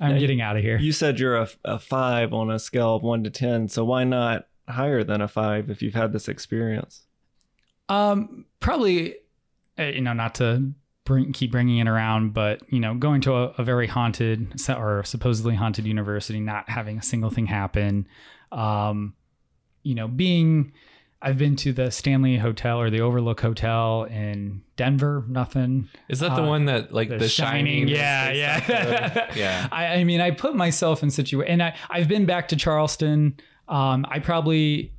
[0.00, 0.78] I'm getting out of here.
[0.78, 3.68] You said you're a, a five on a scale of one to 10.
[3.68, 7.02] So why not higher than a five if you've had this experience?
[7.88, 9.16] Um, probably,
[9.78, 10.72] uh, you know, not to
[11.04, 15.02] bring keep bringing it around, but you know, going to a, a very haunted or
[15.04, 18.06] supposedly haunted university, not having a single thing happen.
[18.52, 19.14] Um,
[19.82, 20.72] you know, being
[21.20, 25.24] I've been to the Stanley Hotel or the Overlook Hotel in Denver.
[25.28, 25.88] Nothing.
[26.08, 27.88] Is that the Uh, one that like the, shining?
[27.88, 29.68] is Yeah, yeah, yeah.
[29.70, 33.36] I, I mean, I put myself in situation, and I I've been back to Charleston.
[33.68, 34.92] Um, I probably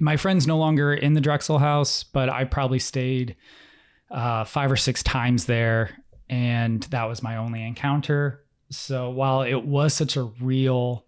[0.00, 3.36] my friend's no longer in the Drexel house, but I probably stayed
[4.10, 5.90] uh, five or six times there,
[6.30, 8.42] and that was my only encounter.
[8.70, 11.04] So while it was such a real,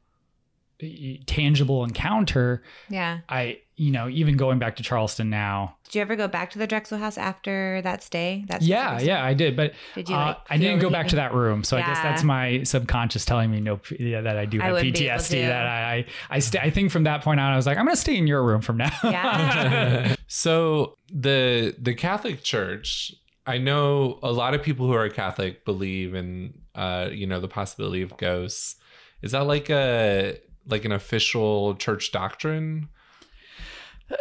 [1.26, 3.20] tangible encounter, Yeah.
[3.28, 6.58] I you know even going back to Charleston now, Did you ever go back to
[6.58, 8.44] the Drexel house after that stay?
[8.46, 10.14] That's yeah, yeah, I did, but Did you?
[10.14, 13.50] uh, I didn't go back to that room, so I guess that's my subconscious telling
[13.50, 15.46] me no, yeah, that I do I have wouldn't be able PTSD.
[15.46, 17.84] That I, I, I, st- I think from that point on, I was like, I'm
[17.84, 18.92] gonna stay in your room from now.
[19.02, 20.14] Yeah.
[20.26, 23.14] so the the Catholic Church,
[23.46, 27.48] I know a lot of people who are Catholic believe in uh, you know, the
[27.48, 28.76] possibility of ghosts.
[29.22, 32.88] Is that like a like an official church doctrine?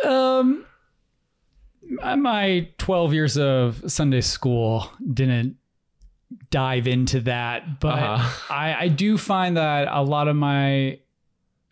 [0.06, 0.65] Um,
[2.17, 5.58] my 12 years of Sunday school didn't
[6.50, 8.54] dive into that, but Uh-huh.
[8.54, 11.00] I, I do find that a lot of my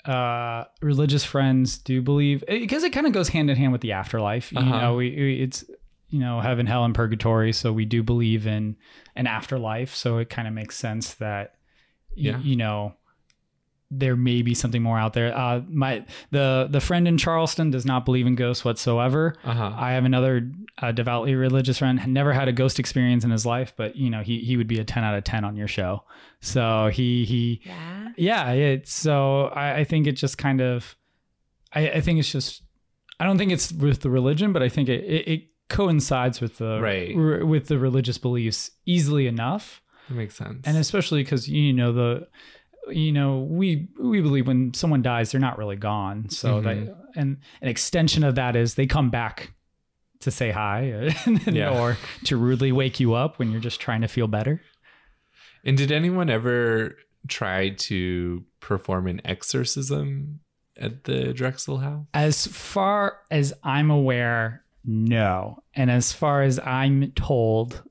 [0.06, 3.92] uh, religious friends do believe because it kind of goes hand in hand with the
[3.94, 4.52] afterlife.
[4.52, 4.82] You Uh-huh.
[4.82, 5.64] know, we, we it's
[6.10, 7.54] you know heaven, hell, and purgatory.
[7.54, 8.76] So we do believe in
[9.16, 9.96] an afterlife.
[9.96, 11.56] So it kind of makes sense that
[12.10, 12.40] y- Yeah.
[12.40, 12.96] you know
[13.94, 15.38] there may be something more out there.
[15.38, 19.36] Uh, my the the friend in Charleston does not believe in ghosts whatsoever.
[19.44, 19.74] Uh-huh.
[19.76, 20.50] I have another
[20.82, 24.10] uh, devoutly religious friend, had never had a ghost experience in his life, but you
[24.10, 26.04] know he he would be a ten out of ten on your show.
[26.40, 28.10] So he he Yeah.
[28.18, 30.96] yeah it's so I, I think it just kind of
[31.74, 32.64] I, I think it's just
[33.20, 36.58] I don't think it's with the religion, but I think it it, it coincides with
[36.58, 37.16] the Right.
[37.16, 40.66] r- with the religious beliefs easily enough, That makes sense.
[40.68, 42.28] and especially because you know the
[42.90, 46.64] you know we we believe when someone dies they're not really gone so Mhm.
[46.64, 49.54] they and an extension of that is they come back
[50.20, 51.14] to say hi
[51.46, 51.70] Yeah.
[51.80, 54.62] or to rudely wake you up when you're just trying to feel better
[55.64, 60.40] and did anyone ever try to perform an exorcism
[60.76, 62.06] at the Drexel house?
[62.16, 65.62] As far as I'm aware, no.
[65.76, 67.84] And as far as I'm told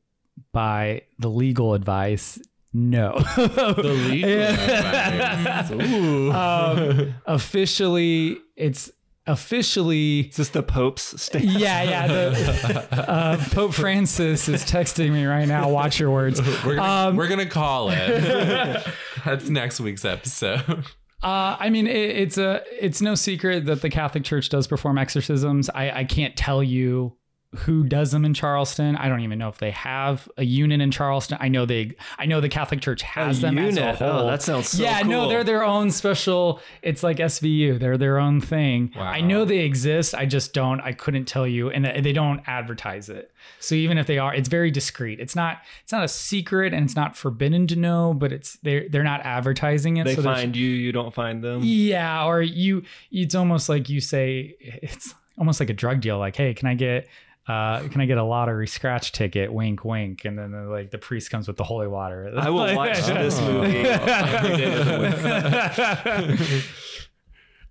[0.51, 2.41] by the legal advice,
[2.73, 3.19] no.
[3.37, 5.71] The legal advice.
[5.73, 6.33] Ooh.
[6.33, 8.91] Um, officially, it's
[9.27, 11.45] officially Is this the Pope's stance?
[11.45, 12.07] yeah, yeah.
[12.07, 15.69] The, uh, Pope Francis is texting me right now.
[15.69, 16.41] Watch your words.
[16.65, 18.85] We're gonna, Um, we're gonna call it.
[19.25, 20.85] That's next week's episode.
[21.23, 24.97] Uh, I mean, it, it's a it's no secret that the Catholic Church does perform
[24.97, 25.69] exorcisms.
[25.69, 27.17] I, I can't tell you
[27.57, 28.95] who does them in Charleston.
[28.95, 31.37] I don't even know if they have a unit in Charleston.
[31.41, 34.21] I know they I know the Catholic Church has them as a whole.
[34.21, 36.61] Oh, that sounds so yeah, no, they're their own special.
[36.83, 37.81] It's like SVU.
[37.81, 38.93] They're their own thing.
[38.95, 39.03] Wow.
[39.03, 40.15] I know they exist.
[40.15, 40.81] I just don't.
[40.81, 43.33] I couldn't tell you, and they don't advertise it.
[43.59, 45.19] So even if they are, it's very discreet.
[45.19, 45.59] It's not.
[45.83, 48.15] It's not a secret, and it's not forbidden to know.
[48.15, 50.05] But it's they're they're not advertising it.
[50.05, 51.63] They so find you, you don't find them.
[51.65, 56.37] yeah, or you it's almost like you say it's almost like a drug deal like,
[56.37, 57.09] "Hey, can I get
[57.51, 59.53] uh can I get a lottery scratch ticket?
[59.53, 62.33] Wink wink." And then like the priest comes with the holy water.
[62.37, 63.53] I will watch this Oh.
[63.63, 66.65] movie every day the.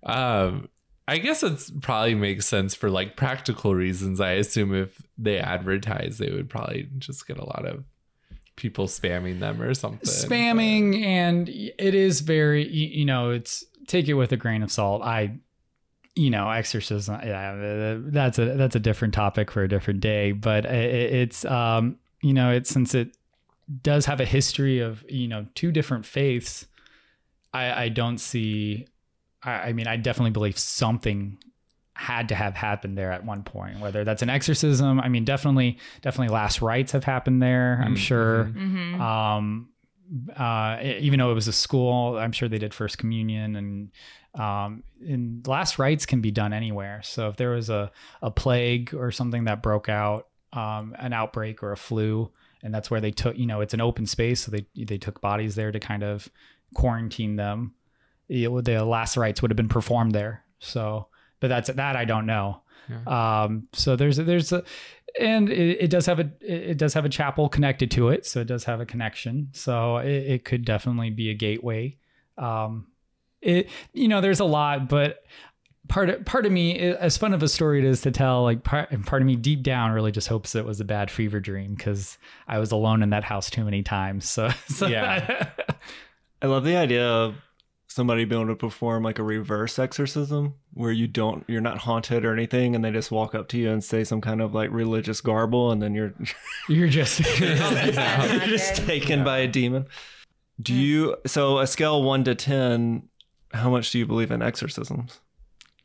[0.02, 0.68] Um,
[1.06, 4.20] I guess it's probably makes sense for like practical reasons.
[4.20, 7.84] I assume if they advertise, they would probably just get a lot of
[8.56, 10.08] people spamming them or something.
[10.08, 14.70] Spamming and it is very you, you know, it's take it with a grain of
[14.70, 15.02] salt.
[15.02, 15.38] I
[16.20, 20.64] you know, exorcism yeah, that's a that's a different topic for a different day, but
[20.66, 23.16] it, it's um you know, it's since it
[23.82, 26.66] does have a history of you know two different faiths
[27.54, 28.86] i i don't see
[29.44, 31.38] i, I mean i definitely believe something
[31.94, 35.78] had to have happened there at one point whether that's an exorcism i mean definitely
[36.02, 37.98] definitely last rites have happened there i'm Mhm.
[37.98, 39.00] sure Mm-hmm.
[39.00, 39.68] um
[40.36, 43.90] uh even though it was a school i'm sure they did first communion and
[44.34, 47.00] um and last rites can be done anywhere.
[47.02, 47.90] So if there was a
[48.22, 52.30] a plague or something that broke out um an outbreak or a flu
[52.62, 55.20] and that's where they took you know it's an open space so they they took
[55.20, 56.28] bodies there to kind of
[56.74, 57.74] quarantine them
[58.28, 60.44] it, the last rites would have been performed there.
[60.60, 61.08] So
[61.40, 62.62] but that's that i don't know.
[63.06, 64.62] Um so there's there's a
[65.18, 68.40] and it, it does have a it does have a chapel connected to it so
[68.40, 71.96] it does have a connection so it, it could definitely be a gateway
[72.38, 72.86] um
[73.42, 75.24] it you know there's a lot but
[75.88, 78.62] part of part of me as fun of a story it is to tell like
[78.62, 81.74] part, part of me deep down really just hopes it was a bad fever dream
[81.74, 85.48] because i was alone in that house too many times so, so Yeah.
[86.42, 87.34] I love the idea of
[87.90, 92.24] somebody being able to perform like a reverse exorcism where you don't you're not haunted
[92.24, 94.70] or anything and they just walk up to you and say some kind of like
[94.70, 96.14] religious garble and then you're
[96.68, 99.86] you're just you're just taken by a demon.
[100.62, 103.08] Do you so a scale 1 to 10
[103.52, 105.20] how much do you believe in exorcisms?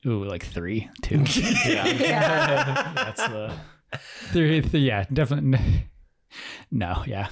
[0.05, 1.17] ooh like three two
[1.65, 2.93] Yeah.
[2.95, 3.53] That's the
[4.31, 5.89] three, th- yeah, definitely.
[6.69, 7.29] No, yeah.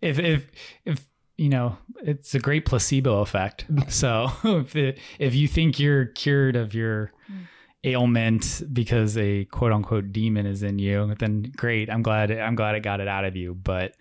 [0.00, 0.46] If if
[0.84, 1.06] if
[1.38, 3.64] you know, it's a great placebo effect.
[3.88, 7.46] So if it, if you think you're cured of your mm.
[7.84, 11.88] ailment because a quote unquote demon is in you, then great.
[11.88, 12.30] I'm glad.
[12.30, 13.54] I'm glad it got it out of you.
[13.54, 13.94] But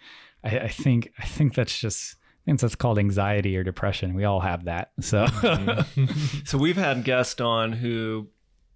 [0.43, 2.15] I, I think I think that's just.
[2.15, 4.13] I think that's called anxiety or depression.
[4.13, 4.91] We all have that.
[5.01, 8.27] So mm, So we've had guests on who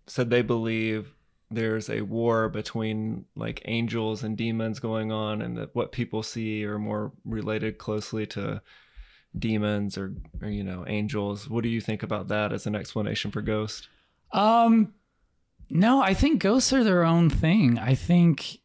[0.08, 1.14] said they believe
[1.52, 6.66] there's a war between like angels and demons going on and that what people see
[6.66, 8.62] are more related closely to
[9.38, 11.50] demons or, or you know angels.
[11.50, 13.88] What do you think about that as an explanation for ghosts
[14.32, 14.94] Um,
[15.70, 17.80] no, I think ghosts are their own thing.
[17.80, 18.60] I think,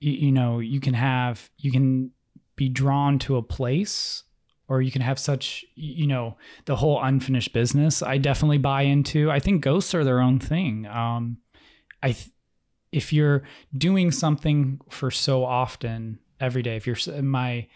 [0.00, 2.12] you, you know, you can have, you can
[2.56, 4.24] be drawn to a place
[4.68, 8.02] or you can have such, you know, the whole unfinished business.
[8.02, 9.30] I definitely buy into.
[9.30, 10.86] I think ghosts are their own thing.
[10.86, 11.38] Um,
[12.02, 12.30] I, th-
[12.92, 13.42] if you're
[13.76, 17.66] doing something for so often every day, if you're s- my,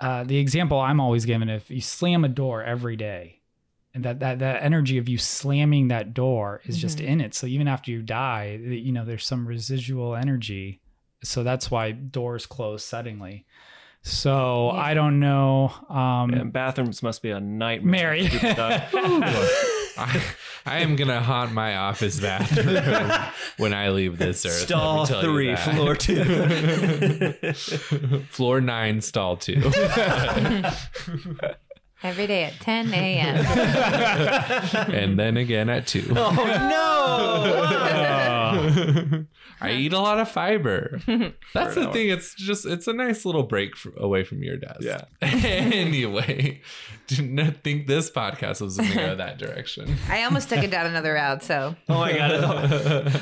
[0.00, 3.40] uh, the example I'm always given, if you slam a door every day,
[3.94, 7.06] and that that that energy of you slamming that door is just Mhm.
[7.06, 10.82] in it so even after you die you know there's some residual energy
[11.24, 13.46] so that's why doors close suddenly
[14.02, 14.80] so Yeah.
[14.80, 17.90] i don't know um and bathrooms must be a nightmare.
[18.18, 18.86] mary for people to-
[19.98, 20.22] I,
[20.64, 23.12] I am gonna haunt my office bathroom
[23.58, 24.52] when I leave this earth.
[24.52, 26.24] Stall three, floor two.
[28.30, 29.58] floor nine, stall two.
[32.02, 33.36] Every day at 10 a.m.
[34.92, 36.04] and then again at two.
[36.10, 38.15] oh no!
[39.60, 41.00] I eat a lot of fiber.
[41.54, 41.92] That's the hour.
[41.92, 42.10] thing.
[42.10, 44.82] It's just it's a nice little break f- away from your desk.
[44.82, 45.04] Yeah.
[45.22, 46.60] anyway,
[47.06, 49.96] did not think this podcast was going to go that direction.
[50.08, 51.42] I almost took it down another route.
[51.42, 52.32] So Oh my god!
[52.32, 52.64] I thought,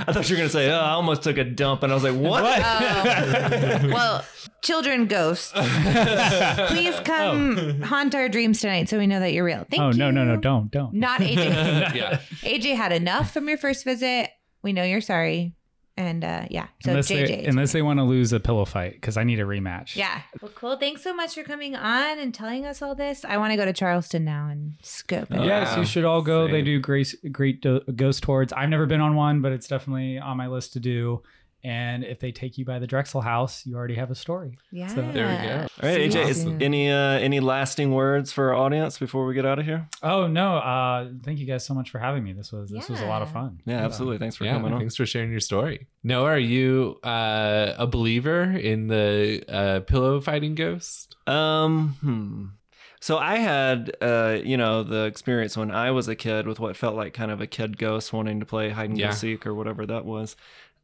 [0.09, 2.05] I thought you were gonna say, "Oh, I almost took a dump," and I was
[2.05, 3.89] like, "What?" Oh.
[3.93, 4.25] well,
[4.63, 7.03] children ghosts, please oh.
[7.05, 9.67] come haunt our dreams tonight so we know that you're real.
[9.71, 9.83] Thank you.
[9.83, 9.99] oh you.
[9.99, 10.95] no no no don't don't.
[10.95, 11.95] Not AJ.
[11.95, 12.21] yeah.
[12.43, 14.31] AJ had enough from your first visit.
[14.65, 15.55] We know you're sorry.
[15.97, 17.27] And uh, yeah, so unless JJ.
[17.29, 19.95] they unless they want to lose a pillow fight because I need a rematch.
[19.95, 20.23] yeah.
[20.43, 20.77] Well, cool.
[20.77, 23.25] Thanks so much for coming on and telling us all this.
[23.25, 25.37] I want to go to Charleston now and scope it.
[25.39, 26.49] Oh, Yes, you should all go.
[26.49, 28.53] They do great, great do- ghost tours.
[28.53, 31.23] I've never been on one, but it's definitely on my list to do.
[31.65, 34.59] And if they take you by the Drexel House, you already have a story.
[34.71, 34.87] Yeah.
[34.89, 35.67] So- There we go.
[35.83, 36.29] All right, AJ.
[36.29, 39.89] Is any uh, any lasting words for our audience before we get out of here?
[40.03, 40.57] Oh no!
[40.59, 42.33] Uh, thank you guys so much for having me.
[42.35, 43.63] This was this was a lot of fun.
[43.65, 44.19] Yeah, absolutely.
[44.19, 44.79] Thanks for yeah, coming on.
[44.81, 45.87] thanks for sharing your story.
[46.03, 51.17] Noah, are you uh, a believer in the uh, pillow fighting ghost?
[51.27, 52.45] Um, hmm.
[53.01, 56.75] So I had, uh, you know, the experience when I was a kid with what
[56.75, 59.09] felt like kind of a kid ghost wanting to play hide and Yeah.
[59.09, 60.37] go seek or whatever that was.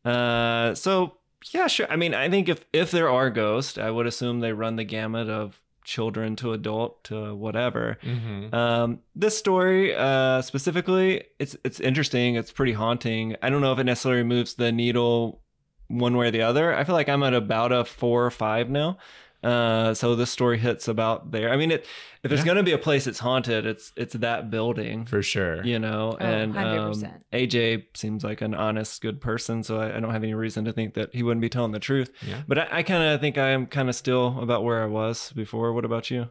[0.05, 1.16] Uh, so
[1.53, 1.90] yeah, sure.
[1.90, 4.84] I mean, I think if if there are ghosts, I would assume they run the
[4.84, 7.98] gamut of children to adult to whatever.
[8.03, 8.55] Mm-hmm.
[8.55, 12.36] Um, this story uh, specifically, it's it's interesting.
[12.36, 13.36] It's pretty haunting.
[13.42, 15.40] I don't know if it necessarily moves the needle
[15.88, 16.74] one way or the other.
[16.74, 18.98] I feel like I'm at about a four or five now.
[19.43, 21.51] Uh, so this story hits about there.
[21.51, 21.86] I mean, it
[22.22, 22.45] if there's Yeah.
[22.47, 25.07] going to be a place that's haunted, it's it's that building.
[25.07, 25.64] For sure.
[25.64, 30.01] You know, Oh, and um, AJ seems like an honest, good person, so I, I
[30.01, 32.11] don't have any reason to think that he wouldn't be telling the truth.
[32.26, 32.43] Yeah.
[32.47, 35.32] But I, I kind of think I am kind of still about where I was
[35.32, 35.72] before.
[35.72, 36.28] What about you?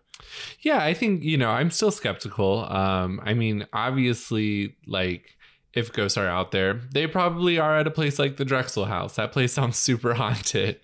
[0.61, 2.65] Yeah, I think, you know, I'm still skeptical.
[2.71, 5.37] Um, I mean, obviously, like,
[5.73, 9.15] if ghosts are out there, they probably are at a place like the Drexel House.
[9.15, 10.79] That place sounds super haunted.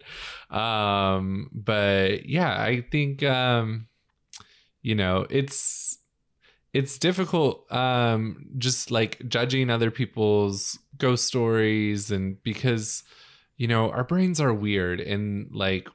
[0.49, 3.87] Um, but yeah, I think um,
[4.81, 5.97] you know, it's
[6.73, 13.03] it's difficult um just like judging other people's ghost stories and because
[13.57, 15.87] you know, our brains are weird and like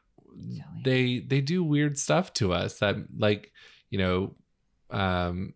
[0.82, 3.52] they they do weird stuff to us that like
[3.90, 4.34] you know
[4.90, 5.52] um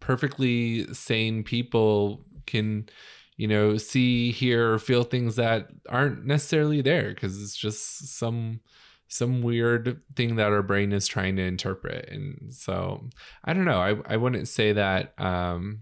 [0.00, 2.88] perfectly sane people can
[3.36, 8.60] you know see hear or feel things that aren't necessarily there because it's just some
[9.08, 12.08] some weird thing that our brain is trying to interpret.
[12.08, 13.08] And so
[13.44, 13.80] i don't know.
[13.80, 15.80] I, I wouldn't say that um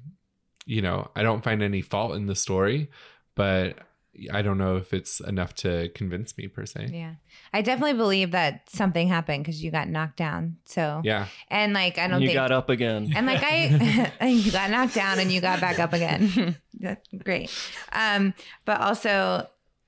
[0.67, 2.91] you know i don't find any fault in the story
[3.35, 3.79] but
[4.33, 7.15] i don't know if it's enough to convince me per se Yeah.
[7.53, 10.57] I definitely believe that something happened because you got knocked down.
[10.65, 12.37] So, yeah and like, I don't you think.
[12.37, 13.13] got up again.
[13.15, 16.57] and like I, you got knocked down and you got back up again.
[16.79, 17.51] That's great.
[17.93, 18.35] Um,
[18.65, 19.47] but also,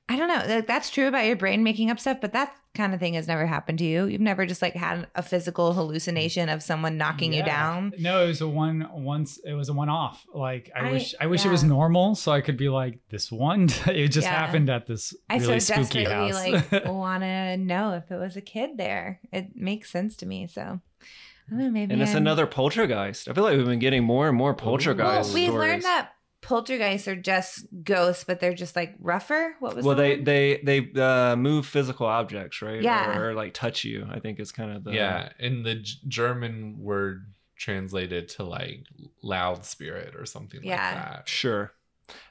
[0.08, 0.42] I don't know.
[0.56, 3.28] Like, that's true about your brain making up stuff, but that kind of thing has
[3.28, 4.06] never happened to you.
[4.06, 7.92] You've never just like had a physical hallucination of someone knocking you down.
[7.98, 9.38] No, it was a one once.
[9.44, 10.24] It was a one off.
[10.34, 11.48] Like I, I- wish I wish yeah.
[11.48, 13.64] it was normal, so I could be like this one.
[13.86, 14.32] it just Yeah.
[14.46, 16.72] happened at this I really so spooky desperately house.
[16.72, 19.20] like want to know if it was a kid there.
[19.32, 20.46] It makes sense to me.
[20.46, 21.70] So I don't know.
[21.70, 23.28] Maybe And it's I'm- another poltergeist.
[23.28, 25.68] I feel like we've been getting more and more poltergeist Well, we've stories.
[25.70, 26.12] learned that
[26.42, 29.54] poltergeists are just ghosts, but they're just like rougher.
[29.60, 30.16] What was well, the they
[30.58, 30.64] word?
[30.64, 32.82] they they uh, move physical objects, right?
[32.82, 33.18] Yeah.
[33.18, 34.06] Or, like touch you.
[34.10, 37.26] I think is kind of the yeah and the G- german word
[37.56, 38.84] translated to like
[39.22, 40.84] loud spirit or something Yeah.
[40.84, 41.72] like that Sure.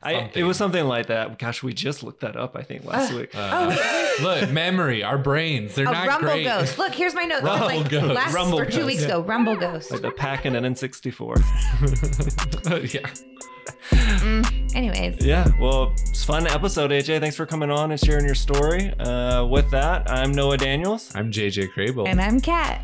[0.04, 1.40] I, it was something like that.
[1.40, 2.56] Gosh, we just looked that up.
[2.56, 3.32] I think last Uh, week.
[3.34, 6.78] Uh, Oh, look memory our brains they're a not rumble great ghost.
[6.78, 7.42] Look, here's my note.
[7.44, 8.14] Rumble like ghost.
[8.14, 8.86] last Rumble or two ghost.
[8.88, 9.08] weeks Yeah.
[9.08, 9.22] ago.
[9.24, 9.90] Rumble ghost.
[9.92, 11.42] like the pack in an N64.
[12.94, 13.10] yeah
[14.22, 17.20] Mm, anyways, Yeah, well, it's fun episode, AJ.
[17.20, 18.94] Thanks for coming on and sharing your story.
[19.00, 21.12] Uh, with that, I'm Noah Daniels.
[21.16, 22.84] i'm jj crable and I'm Cat.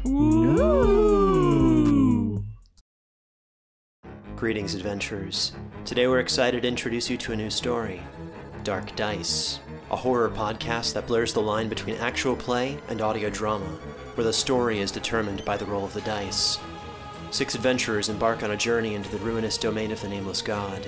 [4.36, 5.54] Greetings, adventurers.
[5.86, 8.02] Today we're excited to introduce you to a new story
[8.64, 9.60] Dark Dice,
[9.92, 13.66] a horror podcast that blurs the line between actual play and audio drama,
[14.16, 16.58] where the story is determined by the roll of the dice.
[17.30, 20.88] Six adventurers embark on a journey into the ruinous domain of the Nameless God.